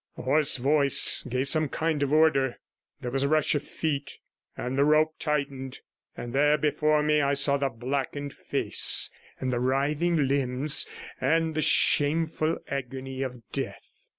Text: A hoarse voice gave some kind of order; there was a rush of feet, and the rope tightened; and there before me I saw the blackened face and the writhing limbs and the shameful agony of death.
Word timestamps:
A 0.17 0.23
hoarse 0.23 0.57
voice 0.57 1.21
gave 1.29 1.47
some 1.47 1.69
kind 1.69 2.01
of 2.01 2.11
order; 2.11 2.57
there 3.01 3.11
was 3.11 3.21
a 3.21 3.29
rush 3.29 3.53
of 3.53 3.61
feet, 3.61 4.17
and 4.57 4.75
the 4.75 4.83
rope 4.83 5.13
tightened; 5.19 5.77
and 6.17 6.33
there 6.33 6.57
before 6.57 7.03
me 7.03 7.21
I 7.21 7.35
saw 7.35 7.57
the 7.57 7.69
blackened 7.69 8.33
face 8.33 9.11
and 9.39 9.53
the 9.53 9.59
writhing 9.59 10.27
limbs 10.27 10.87
and 11.19 11.53
the 11.53 11.61
shameful 11.61 12.57
agony 12.67 13.21
of 13.21 13.47
death. 13.51 14.07